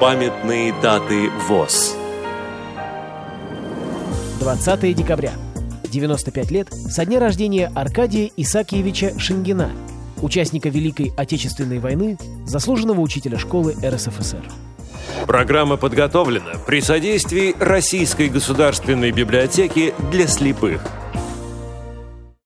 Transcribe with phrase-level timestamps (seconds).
[0.00, 1.94] Памятные даты ВОЗ
[4.40, 5.32] 20 декабря.
[5.90, 9.70] 95 лет со дня рождения Аркадия Исакиевича Шенгина,
[10.22, 12.16] участника Великой Отечественной войны,
[12.46, 14.42] заслуженного учителя школы РСФСР.
[15.26, 20.80] Программа подготовлена при содействии Российской государственной библиотеки для слепых–